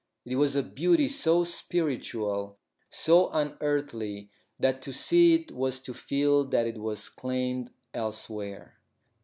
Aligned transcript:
It 0.25 0.35
was 0.37 0.55
a 0.55 0.63
beauty 0.63 1.07
so 1.07 1.43
spiritual, 1.43 2.57
so 2.89 3.29
unearthly, 3.29 4.31
that 4.59 4.81
to 4.81 4.93
see 4.93 5.35
it 5.35 5.51
was 5.51 5.79
to 5.81 5.93
feel 5.93 6.43
that 6.45 6.65
it 6.65 6.79
was 6.79 7.07
claimed 7.07 7.69
elsewhere. 7.93 8.79